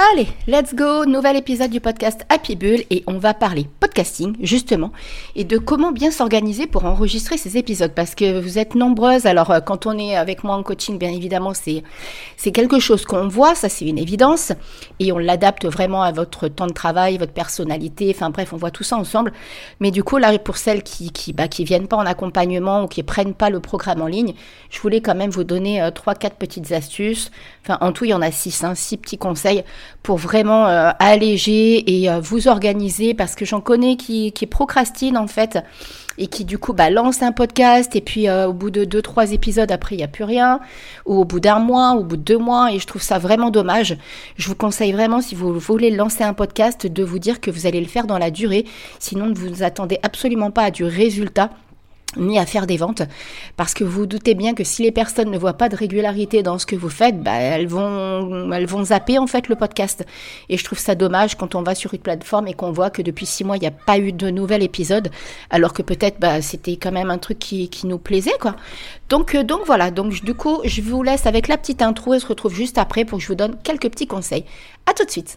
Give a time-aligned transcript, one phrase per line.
[0.00, 4.92] Allez, let's go, nouvel épisode du podcast Happy Bull et on va parler podcasting justement
[5.34, 9.26] et de comment bien s'organiser pour enregistrer ces épisodes parce que vous êtes nombreuses.
[9.26, 11.82] Alors euh, quand on est avec moi en coaching, bien évidemment, c'est
[12.52, 14.52] quelque chose qu'on voit, ça c'est une évidence
[15.00, 18.12] et on l'adapte vraiment à votre temps de travail, votre personnalité.
[18.14, 19.32] Enfin bref, on voit tout ça ensemble.
[19.80, 22.86] Mais du coup là, pour celles qui qui bah, qui viennent pas en accompagnement ou
[22.86, 24.34] qui prennent pas le programme en ligne,
[24.70, 27.32] je voulais quand même vous donner euh, trois quatre petites astuces.
[27.80, 29.64] En tout, il y en a six, hein, six petits conseils
[30.02, 33.14] pour vraiment euh, alléger et euh, vous organiser.
[33.14, 35.58] Parce que j'en connais qui, qui procrastinent en fait
[36.18, 39.02] et qui du coup bah, lance un podcast et puis euh, au bout de deux
[39.02, 40.60] trois épisodes après il n'y a plus rien.
[41.06, 42.72] Ou au bout d'un mois ou au bout de deux mois.
[42.72, 43.96] Et je trouve ça vraiment dommage.
[44.36, 47.66] Je vous conseille vraiment si vous voulez lancer un podcast de vous dire que vous
[47.66, 48.64] allez le faire dans la durée.
[48.98, 51.50] Sinon ne vous attendez absolument pas à du résultat
[52.16, 53.02] ni à faire des ventes
[53.56, 56.58] parce que vous, doutez bien que si les personnes ne voient pas de régularité dans
[56.58, 60.06] ce que vous faites, bah, elles vont elles vont zapper en fait le podcast
[60.48, 63.02] et je trouve ça dommage quand on va sur une plateforme et qu'on voit que
[63.02, 65.10] depuis six mois il n'y a pas eu de nouvel épisode
[65.50, 68.56] alors que peut-être bah, c'était quand même un truc qui, qui nous plaisait quoi.
[69.08, 72.20] Donc euh, donc voilà donc du coup je vous laisse avec la petite intro et
[72.20, 74.44] se retrouve juste après pour que je vous donne quelques petits conseils.
[74.86, 75.36] À tout de suite.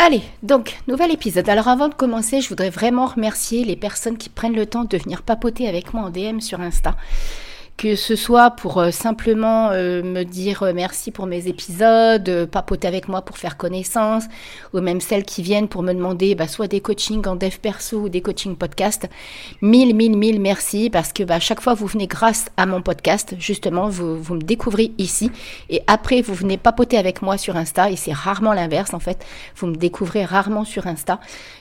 [0.00, 1.48] Allez, donc, nouvel épisode.
[1.48, 4.96] Alors avant de commencer, je voudrais vraiment remercier les personnes qui prennent le temps de
[4.96, 6.96] venir papoter avec moi en DM sur Insta
[7.78, 12.88] que ce soit pour euh, simplement euh, me dire euh, merci pour mes épisodes, papoter
[12.88, 14.24] avec moi pour faire connaissance,
[14.74, 18.00] ou même celles qui viennent pour me demander bah, soit des coachings en dev perso
[18.00, 19.08] ou des coachings podcast.
[19.62, 23.36] Mille, mille, mille merci parce que bah, chaque fois vous venez grâce à mon podcast,
[23.38, 25.30] justement, vous, vous me découvrez ici
[25.70, 29.24] et après vous venez papoter avec moi sur Insta et c'est rarement l'inverse en fait.
[29.56, 31.20] Vous me découvrez rarement sur Insta,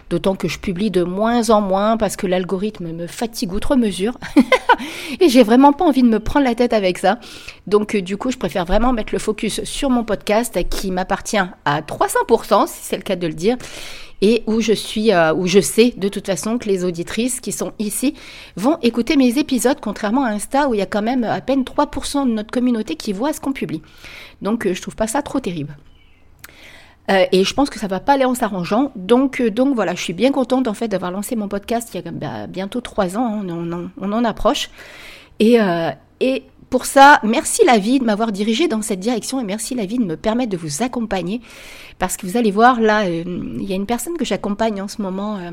[0.10, 4.18] d'autant que je publie de moins en moins parce que l'algorithme me fatigue outre mesure
[5.20, 7.19] et j'ai vraiment pas envie de me prendre la tête avec ça.
[7.68, 11.38] Donc euh, du coup, je préfère vraiment mettre le focus sur mon podcast qui m'appartient
[11.38, 13.57] à 300%, si c'est le cas de le dire
[14.22, 17.51] et où je suis, euh, où je sais de toute façon que les auditrices qui
[17.51, 18.16] sont ici
[18.56, 21.63] vont écouter mes épisodes, contrairement à Insta où il y a quand même à peine
[21.63, 23.81] 3% de notre communauté qui voit ce qu'on publie.
[24.41, 25.78] Donc euh, je trouve pas ça trop terrible.
[27.09, 28.91] et je pense que ça va pas aller en s'arrangeant.
[28.95, 32.07] Donc, donc voilà, je suis bien contente en fait d'avoir lancé mon podcast il y
[32.07, 34.69] a bah, bientôt trois ans, hein, on, en, approche.
[35.40, 35.58] Et,
[36.20, 39.86] et pour ça, merci la vie de m'avoir dirigé dans cette direction et merci la
[39.86, 41.42] vie de me permettre de vous accompagner.
[41.98, 44.88] Parce que vous allez voir, là, euh, il y a une personne que j'accompagne en
[44.88, 45.52] ce moment, euh,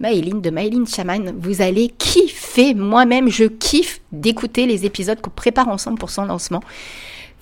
[0.00, 1.34] de Maëline Chaman.
[1.38, 6.62] Vous allez kiffer, moi-même, je kiffe d'écouter les épisodes qu'on prépare ensemble pour son lancement.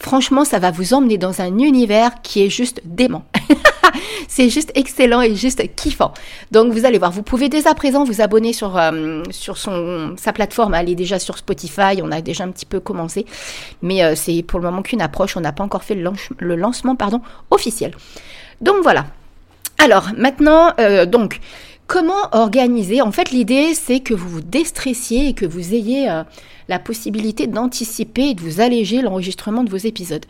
[0.02, 3.24] Franchement, ça va vous emmener dans un univers qui est juste dément.
[4.28, 6.12] c'est juste excellent et juste kiffant.
[6.50, 9.22] Donc vous allez voir, vous pouvez dès à présent vous abonner sur, euh,
[10.16, 10.74] sa plateforme.
[10.74, 13.26] Elle est déjà sur Spotify, on a déjà un petit peu commencé.
[13.80, 16.96] Mais euh, c'est pour le moment qu'une approche, on n'a pas encore fait le, lancement
[17.52, 17.94] officiel.
[18.60, 19.06] Donc voilà.
[19.78, 21.38] Alors maintenant, euh, donc
[21.92, 23.02] comment organiser?
[23.02, 26.22] En fait, l'idée, c'est que vous vous déstressiez et que vous ayez
[26.68, 30.24] la possibilité d'anticiper et de vous alléger l'enregistrement de vos épisodes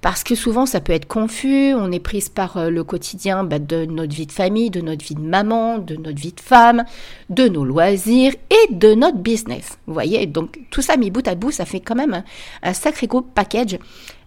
[0.00, 3.60] parce que souvent ça peut être confus, on est prise par euh, le quotidien bah,
[3.60, 6.84] de notre vie de famille, de notre vie de maman, de notre vie de femme,
[7.30, 9.78] de nos loisirs et de notre business.
[9.86, 12.24] Vous voyez, donc tout ça mis bout à bout, ça fait quand même
[12.62, 13.78] un, sacré gros package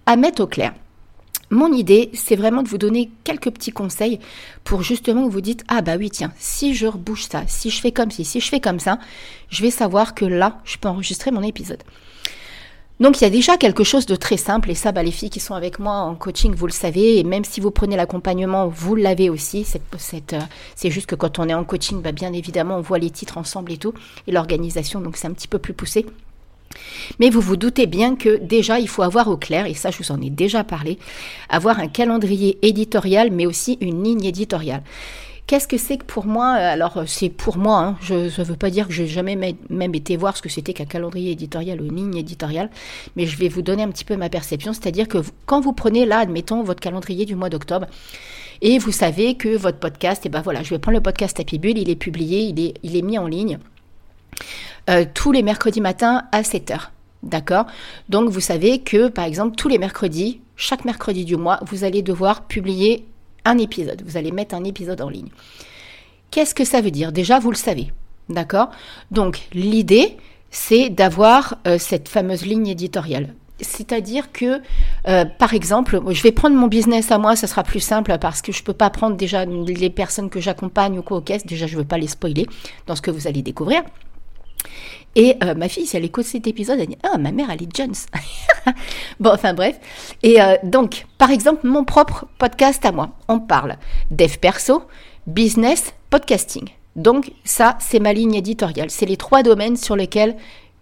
[0.06, 0.74] à mettre au clair.
[1.56, 4.20] Mon idée, c'est vraiment de vous donner quelques petits conseils
[4.66, 7.80] pour justement que vous dites ah bah oui tiens, si je rebouche ça, si je
[7.80, 9.00] fais comme ci, si je fais comme ça,
[9.48, 11.82] je vais savoir que là, je peux enregistrer mon épisode.
[13.00, 15.30] Donc il y a déjà quelque chose de très simple, et ça, bah, les filles
[15.30, 18.68] qui sont avec moi en coaching, vous le savez, et même si vous prenez l'accompagnement,
[18.68, 19.64] vous l'avez aussi.
[19.64, 23.12] C'est euh, juste que quand on est en coaching, bah, bien évidemment, on voit les
[23.12, 23.94] titres ensemble et tout,
[24.28, 26.06] et l'organisation, donc c'est un petit peu plus poussé.
[27.20, 29.98] Mais vous vous doutez bien que déjà, il faut avoir au clair, et ça je
[29.98, 30.98] vous en ai déjà parlé,
[31.50, 34.84] avoir un calendrier éditorial, mais aussi une ligne éditoriale.
[35.48, 37.98] Qu'est-ce que c'est que pour moi Alors, c'est pour moi, hein.
[38.02, 39.36] je ne veux pas dire que j'ai jamais
[39.70, 42.72] même été voir ce que c'était qu'un calendrier éditorial ou une ligne éditoriale,
[43.16, 46.08] mais je vais vous donner un petit peu ma perception, c'est-à-dire que quand vous prenez
[46.08, 47.86] là, admettons, votre calendrier du mois d'octobre,
[48.64, 51.40] et vous savez que votre podcast, et eh ben voilà, je vais prendre le podcast
[51.40, 52.52] Happy Bull, il est publié,
[52.82, 53.60] il est mis en ligne
[54.90, 56.80] euh, tous les mercredis matins à 7 h
[57.24, 57.66] D'accord?
[58.08, 62.02] Donc vous savez que par exemple tous les mercredis, chaque mercredi du mois, vous allez
[62.02, 63.06] devoir publier
[63.46, 64.04] un épisode.
[64.06, 65.30] Vous allez mettre un épisode en ligne.
[66.32, 67.12] Qu'est-ce que ça veut dire?
[67.12, 67.92] Déjà, vous le savez.
[68.30, 68.70] D'accord?
[69.12, 70.18] Donc l'idée,
[70.52, 73.34] c'est d'avoir euh, cette fameuse ligne éditoriale.
[73.62, 74.62] C'est-à-dire que,
[75.08, 78.42] euh, par exemple, je vais prendre mon business à moi, ça sera plus simple parce
[78.42, 81.22] que je ne peux pas prendre déjà les personnes que j'accompagne ou quoi au.
[81.22, 82.48] Déjà, je ne veux pas les spoiler
[82.86, 83.84] dans ce que vous allez découvrir.
[85.16, 87.64] Et euh, ma fille, si elle écoute cet épisode, elle dit Ah, ma mère, elle
[87.64, 87.96] est Jones.
[89.20, 89.80] bon, enfin bref.
[90.24, 93.78] Et euh, donc, par exemple, mon propre podcast à moi, on parle
[94.12, 94.84] dev perso,
[95.26, 96.70] business, podcasting.
[96.96, 98.90] Donc, ça, c'est ma ligne éditoriale.
[98.90, 100.36] C'est les trois domaines sur lesquels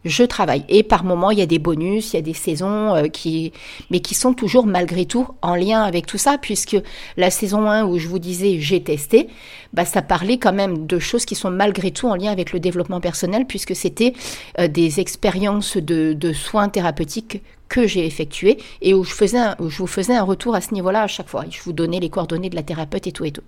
[0.06, 0.64] je travaille.
[0.70, 3.54] Et par moment, il y a des bonus, il y a des saisons euh, qui,
[3.90, 6.78] mais qui sont toujours malgré tout en lien avec tout ça, puisque
[7.18, 9.28] la saison 1 où je vous disais j'ai testé,
[9.74, 12.60] bah, ça parlait quand même de choses qui sont malgré tout en lien avec le
[12.60, 14.14] développement personnel, puisque c'était
[14.60, 19.70] euh, des expériences de, de soins thérapeutiques que j'ai effectuées et où je, faisais où
[19.70, 21.46] je vous faisais un retour à ce niveau-là à chaque fois.
[21.50, 23.42] Je vous donnais les coordonnées de la thérapeute et tout et tout.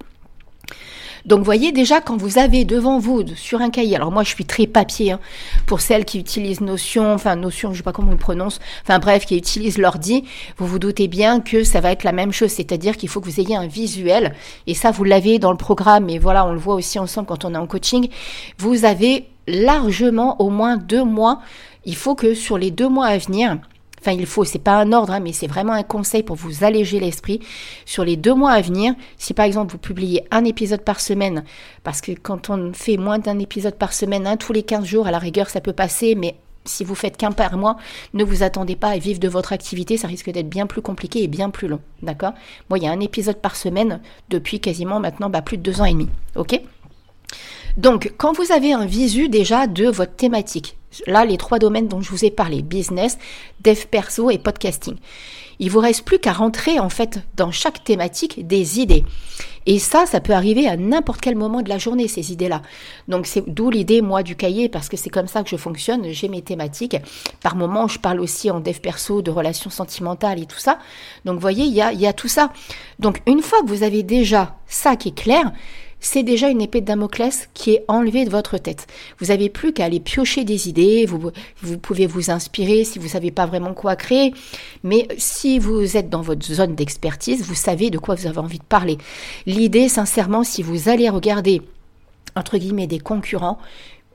[1.26, 4.46] Donc voyez déjà quand vous avez devant vous sur un cahier, alors moi je suis
[4.46, 5.20] très papier hein,
[5.66, 9.00] pour celles qui utilisent Notion, enfin Notion, je sais pas comment on le prononce, enfin
[9.00, 10.24] bref, qui utilisent l'ordi,
[10.58, 13.26] vous vous doutez bien que ça va être la même chose, c'est-à-dire qu'il faut que
[13.26, 14.36] vous ayez un visuel,
[14.68, 17.44] et ça vous l'avez dans le programme, et voilà, on le voit aussi ensemble quand
[17.44, 18.08] on est en coaching,
[18.60, 21.42] vous avez largement au moins deux mois,
[21.86, 23.58] il faut que sur les deux mois à venir,
[24.06, 26.64] Enfin, il faut, c'est pas un ordre, hein, mais c'est vraiment un conseil pour vous
[26.64, 27.40] alléger l'esprit.
[27.86, 31.44] Sur les deux mois à venir, si par exemple vous publiez un épisode par semaine,
[31.84, 35.08] parce que quand on fait moins d'un épisode par semaine, un tous les 15 jours,
[35.08, 36.36] à la rigueur, ça peut passer, mais
[36.66, 37.78] si vous faites qu'un par mois,
[38.14, 41.24] ne vous attendez pas à vivre de votre activité, ça risque d'être bien plus compliqué
[41.24, 41.80] et bien plus long.
[42.04, 42.34] D'accord?
[42.70, 45.82] Moi, il y a un épisode par semaine depuis quasiment maintenant bah, plus de deux
[45.82, 46.10] ans et demi.
[46.36, 46.62] Ok?
[47.78, 50.78] Donc, quand vous avez un visu déjà de votre thématique,
[51.08, 53.18] là, les trois domaines dont je vous ai parlé, business,
[53.62, 54.96] dev perso et podcasting,
[55.60, 59.06] il vous reste plus qu'à rentrer en fait dans chaque thématique des idées.
[59.68, 62.62] Et ça, ça peut arriver à n'importe quel moment de la journée, ces idées-là.
[63.08, 66.08] Donc c'est d'où l'idée, moi, du cahier, parce que c'est comme ça que je fonctionne.
[66.12, 66.98] J'ai mes thématiques.
[67.42, 70.78] Par moment, je parle aussi en dev perso de relations sentimentales et tout ça.
[71.26, 72.52] Donc vous voyez, il y a tout ça.
[73.00, 75.52] Donc une fois que vous avez déjà ça qui est clair,
[76.06, 78.86] c'est déjà une épée de Damoclès qui est enlevée de votre tête.
[79.20, 81.32] Vous n'avez plus qu'à aller piocher des idées, vous,
[81.80, 84.32] pouvez vous inspirer si vous ne savez pas vraiment quoi créer,
[84.84, 88.60] mais si vous êtes dans votre zone d'expertise, vous savez de quoi vous avez envie
[88.60, 89.00] de parler.
[89.48, 91.64] L'idée, sincèrement, si vous allez regarder
[92.36, 93.58] entre guillemets des concurrents,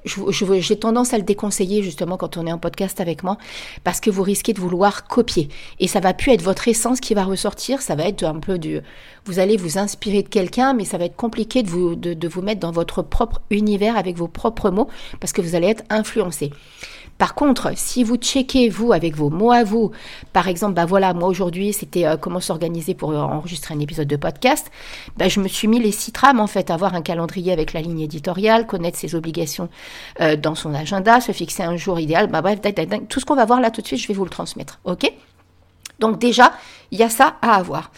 [0.05, 3.37] j'ai tendance à le déconseiller justement quand on est en podcast avec moi
[3.85, 5.49] parce que vous risquez de vouloir copier
[5.79, 8.59] et ça va plus être votre essence qui va ressortir, ça va être un peu
[8.59, 8.81] du
[9.25, 12.29] vous allez vous inspirer de quelqu'un mais ça va être compliqué de vous de, de
[12.29, 14.89] vous mettre dans votre propre univers avec vos propres mots
[15.21, 16.51] parce que vous allez être influencé.
[17.21, 19.91] Par contre, si vous checkez vous avec vos mots à vous,
[20.33, 24.09] par exemple, bah voilà, moi aujourd'hui c'était euh, comment s'organiser pour euh, enregistrer un épisode
[24.09, 24.71] de podcast,
[25.19, 27.83] bah, je me suis mis les six trames en fait, avoir un calendrier avec la
[27.83, 29.69] ligne éditoriale, connaître ses obligations
[30.23, 32.61] euh, dans son agenda, se fixer un jour idéal, bah bref,
[33.11, 35.13] tout ce qu'on va voir là tout de suite, je vais vous le transmettre, ok?
[35.99, 36.55] Donc déjà,
[36.91, 37.91] il y a ça à avoir.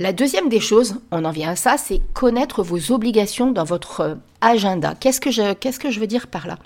[0.00, 4.18] La deuxième des choses, on en vient à ça, c'est connaître vos obligations dans votre
[4.40, 4.96] agenda.
[4.98, 6.58] Qu'est-ce que je, qu'est-ce que je veux dire par là?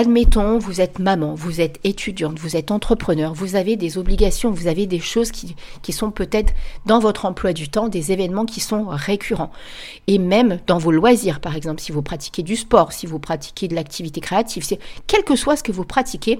[0.00, 4.68] Admettons, vous êtes maman, vous êtes étudiante, vous êtes entrepreneur, vous avez des obligations, vous
[4.68, 5.56] avez des choses qui,
[5.92, 6.54] sont peut-être
[6.86, 9.50] dans votre emploi du temps, des événements qui sont récurrents.
[10.06, 13.66] Et même dans vos loisirs, par exemple, si vous pratiquez du sport, si vous pratiquez
[13.66, 14.64] de l'activité créative,
[15.08, 16.38] quel que soit ce que vous pratiquez,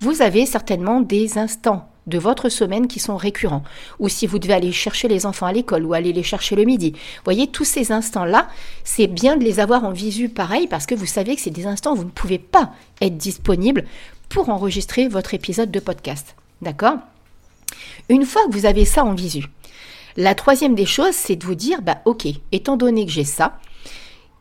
[0.00, 3.62] vous avez certainement des instants de votre semaine qui sont récurrents.
[3.98, 6.64] Ou si vous devez aller chercher les enfants à l'école ou aller les chercher le
[6.64, 6.90] midi.
[6.92, 8.48] Vous voyez, tous ces instants-là,
[8.84, 11.66] c'est bien de les avoir en visu pareil parce que vous savez que c'est des
[11.66, 13.86] instants où vous ne pouvez pas être disponible
[14.28, 16.36] pour enregistrer votre épisode de podcast.
[16.60, 16.98] D'accord?
[18.08, 19.46] Une fois que vous avez ça en visu,
[20.16, 23.58] la troisième des choses, c'est de vous dire, bah ok, étant donné que j'ai ça,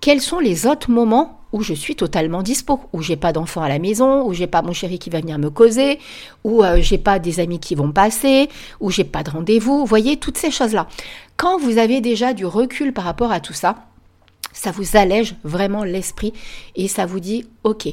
[0.01, 3.69] quels sont les autres moments où je suis totalement dispo, où j'ai pas d'enfant à
[3.69, 5.99] la maison, où j'ai pas mon chéri qui va venir me causer,
[6.43, 9.79] où euh, j'ai pas des amis qui vont passer, où j'ai pas de rendez-vous.
[9.79, 10.87] Vous voyez toutes ces choses-là.
[11.37, 13.75] Quand vous avez déjà du recul par rapport à tout ça,
[14.53, 16.33] ça vous allège vraiment l'esprit
[16.75, 17.87] et ça vous dit OK.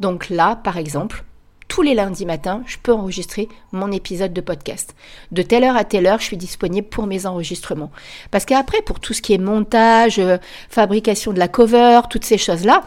[0.00, 1.24] Donc là, par exemple,
[1.72, 4.94] tous les lundis matins, je peux enregistrer mon épisode de podcast.
[5.30, 7.90] De telle heure à telle heure, je suis disponible pour mes enregistrements.
[8.30, 10.36] Parce qu'après, pour tout ce qui est montage, euh,
[10.68, 12.82] fabrication de la cover, toutes ces choses-là,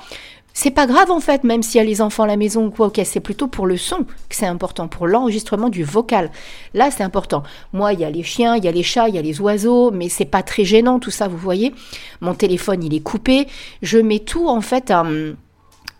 [0.53, 2.69] c'est pas grave en fait, même s'il y a les enfants à la maison ou
[2.69, 6.29] quoi, ok, c'est plutôt pour le son que c'est important, pour l'enregistrement du vocal.
[6.75, 7.41] Là, c'est important.
[7.73, 9.41] Moi, il y a les chiens, il y a les chats, il y a les
[9.41, 11.73] oiseaux, mais c'est pas très gênant tout ça, vous voyez.
[12.21, 13.47] Mon téléphone, il est coupé.
[13.81, 14.93] Je mets tout en fait.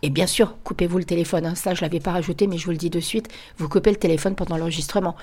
[0.06, 1.46] Et bien sûr, coupez-vous le téléphone.
[1.46, 1.56] Hein.
[1.56, 3.26] Ça, je ne l'avais pas rajouté, mais je vous le dis de suite.
[3.58, 5.16] Vous coupez le téléphone pendant l'enregistrement.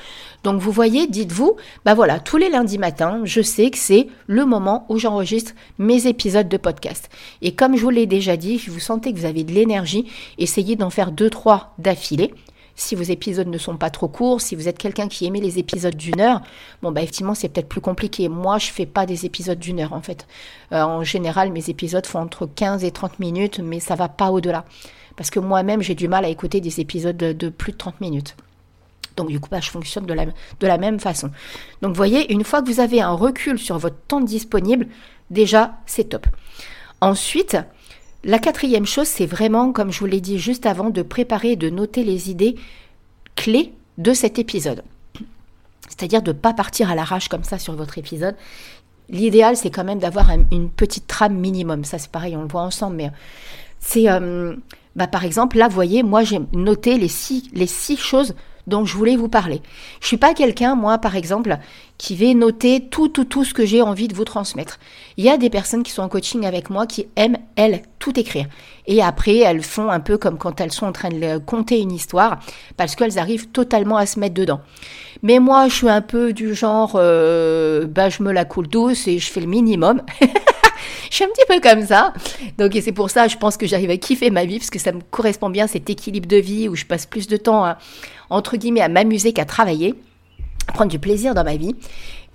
[0.43, 4.45] Donc, vous voyez, dites-vous, bah voilà, tous les lundis matins, je sais que c'est le
[4.45, 7.09] moment où j'enregistre mes épisodes de podcast.
[7.41, 10.11] Et comme je vous l'ai déjà dit, si vous sentez que vous avez de l'énergie,
[10.37, 12.33] essayez d'en faire deux, trois d'affilée
[12.75, 15.59] si vos épisodes ne sont pas trop courts, si vous êtes quelqu'un qui aimait les
[15.59, 16.41] épisodes d'une heure,
[16.81, 18.29] bon bah effectivement c'est peut-être plus compliqué.
[18.29, 20.27] Moi je fais pas des épisodes d'une heure en fait.
[20.71, 24.31] Euh, en général mes épisodes font entre 15 et 30 minutes, mais ça va pas
[24.31, 24.65] au-delà.
[25.15, 28.35] Parce que moi-même j'ai du mal à écouter des épisodes de, plus de 30 minutes.
[29.15, 31.29] Donc du coup, bah, je fonctionne de la, de la même façon.
[31.83, 34.87] Donc vous voyez, une fois que vous avez un recul sur votre temps disponible,
[35.29, 36.25] déjà, c'est top.
[36.99, 37.57] Ensuite,
[38.23, 41.55] la quatrième chose, c'est vraiment, comme je vous l'ai dit juste avant, de préparer et
[41.55, 42.55] de noter les idées
[43.35, 44.83] clés de cet épisode.
[45.89, 48.35] C'est-à-dire de ne pas partir à l'arrache comme ça sur votre épisode.
[49.09, 51.83] L'idéal, c'est quand même d'avoir une petite trame minimum.
[51.83, 53.11] Ça, c'est pareil, on le voit ensemble, mais
[53.79, 54.09] c'est...
[54.09, 54.55] Euh,
[54.95, 58.35] bah, par exemple, là, vous voyez, moi, j'ai noté les six choses
[58.67, 59.61] dont je voulais vous parler.
[60.01, 61.57] Je suis pas quelqu'un, moi, par exemple,
[61.97, 64.79] qui vais noter tout, tout, tout ce que j'ai envie de vous transmettre.
[65.17, 68.19] Il y a des personnes qui sont en coaching avec moi qui aiment, elles, tout
[68.19, 68.47] écrire.
[68.87, 71.91] Et après, elles font un peu comme quand elles sont en train de conter une
[71.91, 72.39] histoire,
[72.77, 74.61] parce qu'elles arrivent totalement à se mettre dedans.
[75.21, 79.07] Mais moi, je suis un peu du genre, euh, bah, je me la coule douce
[79.07, 80.01] et je fais le minimum.
[81.09, 82.13] je suis un petit peu comme ça.
[82.57, 84.91] Donc, c'est pour ça, je pense que j'arrive à kiffer ma vie, parce que ça
[84.91, 87.77] me correspond bien, cet équilibre de vie où je passe plus de temps, à,
[88.29, 89.95] entre guillemets, à m'amuser qu'à travailler,
[90.67, 91.75] à prendre du plaisir dans ma vie.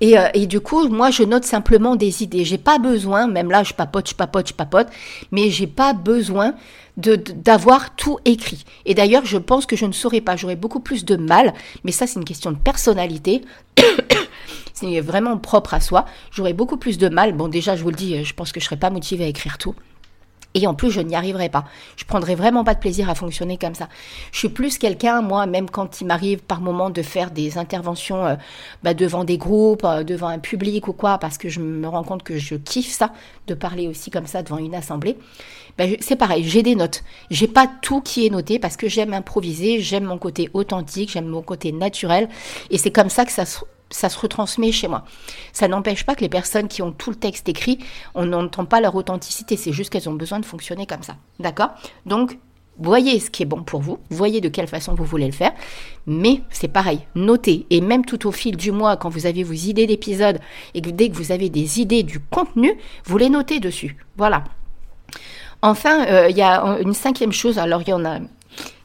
[0.00, 2.44] Et, euh, du coup, moi, je note simplement des idées.
[2.44, 4.88] J'ai pas besoin, même là, je papote, je papote, je papote,
[5.32, 6.54] mais j'ai pas besoin
[6.96, 8.64] d'avoir tout écrit.
[8.84, 10.36] Et d'ailleurs, je pense que je ne saurais pas.
[10.36, 13.42] J'aurais beaucoup plus de mal, mais ça, c'est une question de personnalité.
[14.80, 16.04] c'est vraiment propre à soi.
[16.30, 17.32] J'aurais beaucoup plus de mal.
[17.32, 19.58] Bon, déjà, je vous le dis, je pense que je serais pas motivée à écrire
[19.58, 19.74] tout.
[20.54, 21.64] Et en plus, je n'y arriverai pas.
[21.96, 23.88] Je prendrai vraiment pas de plaisir à fonctionner comme ça.
[24.32, 28.26] Je suis plus quelqu'un, moi, même quand il m'arrive par moment de faire des interventions
[28.26, 28.34] euh,
[28.82, 32.02] bah, devant des groupes, euh, devant un public ou quoi, parce que je me rends
[32.02, 33.12] compte que je kiffe ça,
[33.46, 35.18] de parler aussi comme ça devant une assemblée.
[35.76, 37.04] Bah, c'est pareil, j'ai des notes.
[37.30, 41.28] J'ai pas tout qui est noté parce que j'aime improviser, j'aime mon côté authentique, j'aime
[41.28, 42.28] mon côté naturel,
[42.70, 45.04] et c'est comme ça que ça se ça se retransmet chez moi.
[45.52, 47.78] Ça n'empêche pas que les personnes qui ont tout le texte écrit,
[48.14, 51.16] on n'entend pas leur authenticité, c'est juste qu'elles ont besoin de fonctionner comme ça.
[51.38, 51.70] D'accord?
[52.06, 52.38] Donc,
[52.78, 55.52] voyez ce qui est bon pour vous, voyez de quelle façon vous voulez le faire,
[56.06, 59.52] mais c'est pareil, notez, et même tout au fil du mois, quand vous avez vos
[59.52, 60.38] idées d'épisodes,
[60.74, 62.72] et que dès que vous avez des idées du contenu,
[63.04, 63.96] vous les notez dessus.
[64.16, 64.44] Voilà.
[65.60, 68.18] Enfin, euh, il y a une cinquième chose, alors il y en a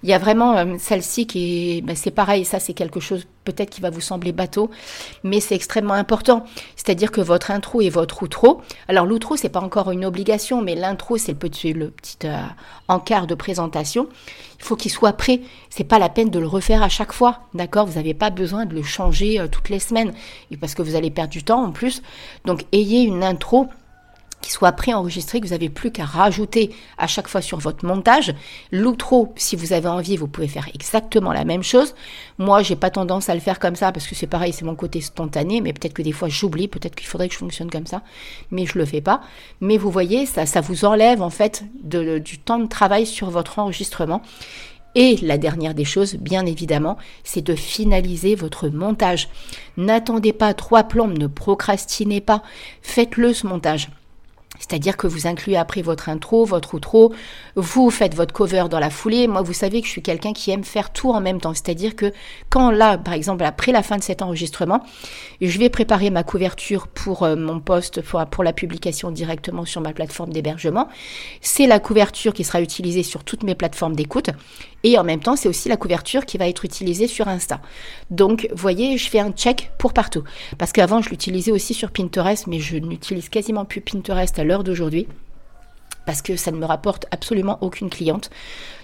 [0.03, 3.25] il y a vraiment euh, celle-ci qui est, ben, c'est pareil, ça c'est quelque chose
[3.45, 4.69] peut-être qui va vous sembler bateau,
[5.24, 6.45] mais c'est extrêmement important.
[6.75, 10.75] C'est-à-dire que votre intro et votre outro, alors l'outro c'est pas encore une obligation, mais
[10.75, 11.74] l'intro c'est le petit,
[12.25, 12.38] euh,
[12.88, 14.07] encart de présentation.
[14.60, 15.41] Il faut qu'il soit prêt.
[15.69, 17.86] C'est pas la peine de le refaire à chaque fois, d'accord?
[17.86, 20.13] Vous n'avez pas besoin de le changer euh, toutes les semaines,
[20.60, 22.01] parce que vous allez perdre du temps en plus.
[22.45, 23.67] Donc ayez une intro
[24.43, 28.35] qui soit préenregistré, que vous n'avez plus qu'à rajouter à chaque fois sur votre montage.
[28.71, 31.95] L'outro, si vous avez envie, vous pouvez faire exactement la même chose.
[32.38, 34.75] Moi, j'ai pas tendance à le faire comme ça parce que c'est pareil, c'est mon
[34.75, 37.88] côté spontané, mais peut-être que des fois j'oublie, peut-être qu'il faudrait que je fonctionne comme
[37.88, 38.01] ça,
[38.51, 39.21] mais je le fais pas.
[39.62, 43.59] Mais vous voyez, ça, ça vous enlève en fait du temps de travail sur votre
[43.59, 44.21] enregistrement.
[44.95, 49.29] Et la dernière des choses, bien évidemment, c'est de finaliser votre montage.
[49.77, 52.43] N'attendez pas trois plombes, ne procrastinez pas,
[52.81, 53.89] faites-le ce montage.
[54.60, 57.13] C'est-à-dire que vous incluez après votre intro, votre outro,
[57.55, 59.27] vous faites votre cover dans la foulée.
[59.27, 61.53] Moi, vous savez que je suis quelqu'un qui aime faire tout en même temps.
[61.53, 62.13] C'est-à-dire que
[62.50, 64.81] quand là, par exemple, après la fin de cet enregistrement,
[65.41, 69.91] je vais préparer ma couverture pour euh, mon poste, pour, la publication directement sur ma
[69.91, 70.88] plateforme d'hébergement.
[71.41, 74.29] C'est la couverture qui sera utilisée sur toutes mes plateformes d'écoute.
[74.86, 77.62] Et en même temps, c'est aussi la couverture qui va être utilisée sur Insta.
[78.10, 80.24] Donc, vous voyez, je fais un check pour partout.
[80.57, 84.52] Parce qu'avant, je l'utilisais aussi sur Pinterest, mais je n'utilise quasiment plus Pinterest à l'heure
[84.62, 85.07] d'aujourd'hui.
[86.05, 88.29] parce que ça ne me rapporte absolument aucune cliente.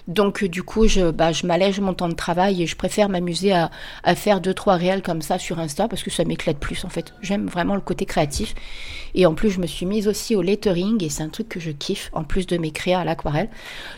[0.08, 3.08] Donc euh, du coup, je, bah, je m'allège mon temps de travail et je préfère
[3.08, 3.70] m'amuser à,
[4.14, 7.12] faire deux trois réels comme ça sur Insta parce que ça m'éclate plus en fait.
[7.22, 8.54] J'aime vraiment le côté créatif.
[9.14, 11.60] Et en plus, je me suis mise aussi au lettering et c'est un truc que
[11.60, 13.50] je kiffe en plus de mes créas à l'aquarelle.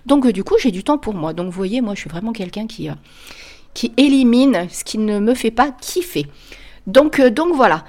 [0.07, 1.33] Donc euh, du coup, j'ai du temps pour moi.
[1.33, 2.95] Donc voyez, moi, je suis vraiment quelqu'un qui euh,
[3.75, 6.27] qui élimine ce qui ne me fait pas kiffer.
[6.87, 7.85] Donc donc voilà.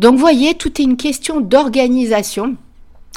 [0.00, 2.56] Donc voyez, tout est une question d'organisation.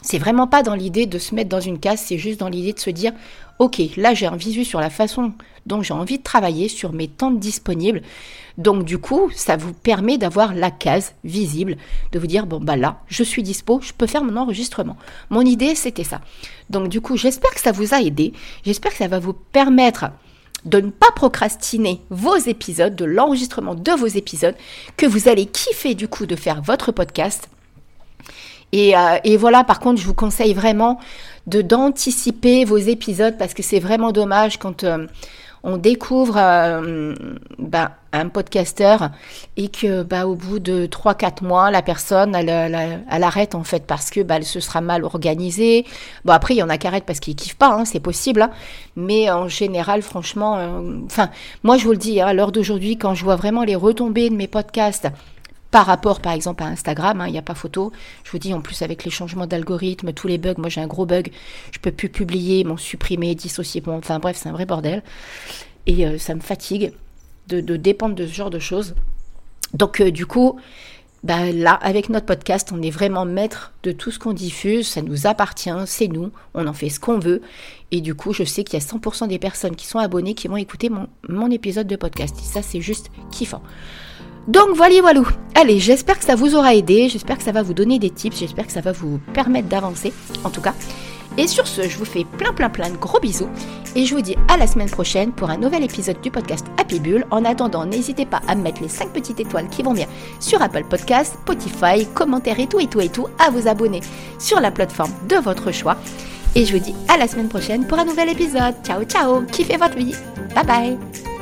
[0.10, 2.72] C'est vraiment pas dans l'idée de se mettre dans une case, c'est juste dans l'idée
[2.72, 3.12] de se dire
[3.60, 5.34] ok, là j'ai un visu sur la façon
[5.66, 8.02] dont j'ai envie de travailler, sur mes temps disponibles.
[8.58, 11.76] Donc du coup, ça vous permet d'avoir la case visible,
[12.14, 14.96] de vous dire, bon bah là, je suis dispo, je peux faire mon enregistrement.
[15.30, 16.22] Mon idée, c'était ça.
[16.70, 18.32] Donc du coup, j'espère que ça vous a aidé,
[18.64, 20.06] j'espère que ça va vous permettre
[20.64, 24.56] de ne pas procrastiner vos épisodes, de l'enregistrement de vos épisodes,
[24.96, 27.50] que vous allez kiffer du coup de faire votre podcast.
[28.72, 31.00] Et, euh, et voilà, par contre, je vous conseille vraiment
[31.48, 35.08] de d'anticiper vos épisodes parce que c'est vraiment dommage quand euh,
[35.64, 37.16] on découvre euh,
[37.58, 39.10] ben, un podcasteur
[39.56, 43.86] et que ben, au bout de 3-4 mois, la personne, elle, elle, arrête en fait
[43.88, 45.86] parce que ben, elle se sera mal organisée.
[46.26, 48.42] Bon, après, il y en a qui arrêtent parce qu'ils kiffent pas, hein, c'est possible.
[48.42, 48.52] Hein.
[48.98, 50.60] mais en général, franchement,
[51.06, 51.30] enfin,
[51.64, 54.30] moi je vous le dis, hein, à l'heure d'aujourd'hui, quand je vois vraiment les retombées
[54.30, 55.08] de mes podcasts,
[55.72, 57.92] par rapport par exemple à Instagram, hein, il n'y a pas photo.
[58.24, 60.88] Je vous dis en plus avec les changements d'algorithme, tous les bugs, moi j'ai un
[60.88, 61.32] gros bug,
[61.72, 65.04] je peux plus publier, m'en supprimer, dissocier, enfin bref, c'est un vrai bordel.
[65.86, 66.94] Et euh, ça me fatigue
[67.48, 68.96] de, dépendre de ce genre de choses.
[69.74, 70.60] Donc euh, du coup,
[71.24, 75.02] bah, là, avec notre podcast, on est vraiment maître de tout ce qu'on diffuse, ça
[75.02, 77.42] nous appartient, c'est nous, on en fait ce qu'on veut.
[77.92, 80.48] Et du coup, je sais qu'il y a 100% des personnes qui sont abonnées qui
[80.48, 82.36] vont écouter mon, mon épisode de podcast.
[82.40, 83.62] Et ça, c'est juste kiffant.
[84.48, 85.22] Donc voilà, voilà.
[85.56, 88.38] Allez, j'espère que ça vous aura aidé, j'espère que ça va vous donner des tips,
[88.38, 90.14] j'espère que ça va vous permettre d'avancer,
[90.44, 90.74] en tout cas.
[91.38, 93.50] Et sur ce, je vous fais plein plein plein de gros bisous
[93.96, 97.00] et je vous dis à la semaine prochaine pour un nouvel épisode du podcast Happy
[97.00, 97.26] Bull.
[97.30, 100.08] En attendant, n'hésitez pas à mettre les 5 petites étoiles qui vont bien
[100.40, 104.02] sur Apple Podcast, Spotify, commentaires et tout et tout et tout, à vous abonner
[104.40, 105.98] sur la plateforme de votre choix.
[106.56, 108.76] Et je vous dis à la semaine prochaine pour un nouvel épisode.
[108.84, 110.16] Ciao ciao, kiffez votre vie.
[110.56, 111.37] Bye bye